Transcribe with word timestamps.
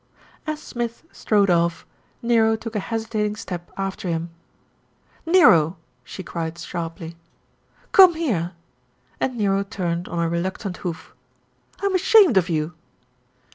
As 0.47 0.59
Smith 0.59 1.03
strode 1.11 1.51
off, 1.51 1.85
Nero 2.23 2.55
took 2.55 2.75
a 2.75 2.79
hesitating 2.79 3.35
step 3.35 3.69
after 3.77 4.07
him. 4.07 4.31
"Nero!" 5.27 5.77
she 6.03 6.23
cried 6.23 6.57
sharply. 6.57 7.15
"Come 7.91 8.15
here," 8.15 8.53
and 9.19 9.37
Nero 9.37 9.61
turned 9.61 10.07
on 10.07 10.17
a 10.17 10.27
reluctant 10.27 10.77
hoof. 10.77 11.13
"I'm 11.83 11.93
ashamed 11.93 12.35
of 12.37 12.49
you 12.49 12.73